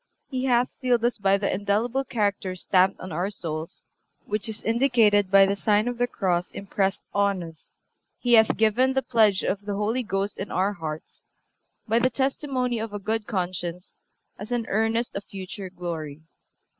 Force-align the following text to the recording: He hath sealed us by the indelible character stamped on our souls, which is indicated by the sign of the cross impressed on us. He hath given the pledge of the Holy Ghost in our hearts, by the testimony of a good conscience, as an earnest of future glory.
He 0.31 0.45
hath 0.45 0.73
sealed 0.73 1.05
us 1.05 1.19
by 1.19 1.37
the 1.37 1.53
indelible 1.53 2.03
character 2.03 2.55
stamped 2.55 2.99
on 2.99 3.11
our 3.11 3.29
souls, 3.29 3.85
which 4.25 4.49
is 4.49 4.63
indicated 4.63 5.29
by 5.29 5.45
the 5.45 5.55
sign 5.55 5.87
of 5.87 5.99
the 5.99 6.07
cross 6.07 6.49
impressed 6.49 7.03
on 7.13 7.43
us. 7.43 7.83
He 8.17 8.33
hath 8.33 8.57
given 8.57 8.93
the 8.93 9.03
pledge 9.03 9.43
of 9.43 9.61
the 9.61 9.75
Holy 9.75 10.01
Ghost 10.01 10.39
in 10.39 10.49
our 10.49 10.73
hearts, 10.73 11.23
by 11.87 11.99
the 11.99 12.09
testimony 12.09 12.79
of 12.79 12.93
a 12.93 12.97
good 12.99 13.27
conscience, 13.27 13.99
as 14.39 14.51
an 14.51 14.65
earnest 14.69 15.15
of 15.15 15.23
future 15.25 15.69
glory. 15.69 16.23